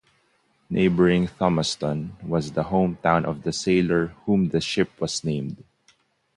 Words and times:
Neighboring 0.67 1.27
Thomaston 1.27 2.17
was 2.23 2.53
the 2.53 2.63
hometown 2.63 3.23
of 3.23 3.43
the 3.43 3.53
sailor 3.53 4.07
for 4.07 4.13
whom 4.25 4.49
the 4.49 4.59
ship 4.59 4.99
was 4.99 5.23
named. 5.23 5.63